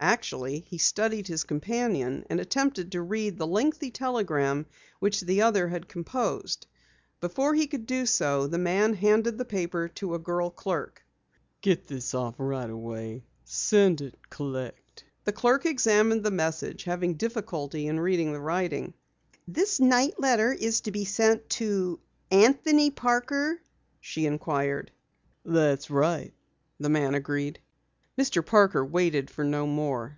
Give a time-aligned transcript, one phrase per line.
[0.00, 4.66] Actually, he studied his companion, and attempted to read the lengthy telegram
[4.98, 6.66] which the other had composed.
[7.20, 11.04] Before he could do so, the man handed the paper to a girl clerk.
[11.60, 13.28] "Get this off right away," he instructed.
[13.44, 18.94] "Send it collect." The clerk examined the message, having difficulty in reading the writing.
[19.46, 23.60] "This night letter is to be sent to Anthony Parker?"
[24.00, 24.90] she inquired.
[25.44, 26.34] "That's right,"
[26.80, 27.60] the man agreed.
[28.18, 28.44] Mr.
[28.44, 30.10] Parker waited for no more.